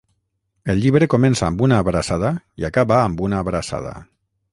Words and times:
El 0.73 0.79
llibre 0.85 1.07
comença 1.13 1.45
amb 1.49 1.61
una 1.67 1.77
abraçada 1.85 2.31
i 2.63 2.65
acaba 2.71 2.97
amb 3.03 3.21
una 3.27 3.43
abraçada. 3.47 3.93